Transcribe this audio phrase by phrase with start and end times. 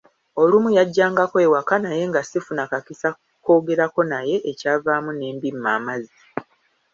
[0.41, 3.09] Olumu yajjangako ewaka naye nga sifuna kakisa
[3.43, 6.17] koogerako naye ekyavaamu ne mbimma amazzi.